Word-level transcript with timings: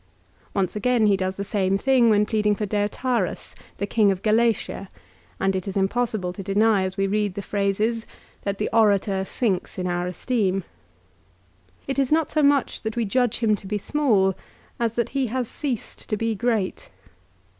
Once 0.55 0.75
again 0.75 1.05
he 1.05 1.15
does 1.15 1.35
the 1.35 1.43
same 1.43 1.77
thing 1.77 2.09
when 2.09 2.25
pleading 2.25 2.55
for 2.55 2.65
Deiotarus 2.65 3.53
the 3.77 3.85
King 3.85 4.11
of 4.11 4.23
Galatia, 4.23 4.89
and 5.39 5.55
it 5.55 5.67
is 5.67 5.77
impossible 5.77 6.33
to 6.33 6.41
deny 6.41 6.81
as 6.83 6.97
we 6.97 7.05
read 7.05 7.35
the 7.35 7.43
phrases, 7.43 8.07
that 8.41 8.57
the 8.57 8.67
orator 8.73 9.23
sinks 9.23 9.77
in 9.77 9.85
our 9.85 10.07
esteem. 10.07 10.63
It 11.85 11.99
is 11.99 12.11
not 12.11 12.31
so 12.31 12.41
much 12.41 12.81
that 12.81 12.95
we 12.95 13.05
judge 13.05 13.37
him 13.43 13.55
to 13.57 13.67
be 13.67 13.77
small 13.77 14.33
as 14.79 14.95
that 14.95 15.09
he 15.09 15.27
has 15.27 15.47
ceased 15.47 16.09
to 16.09 16.17
be 16.17 16.33
great. 16.33 16.89